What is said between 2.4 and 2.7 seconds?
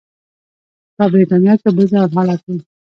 و.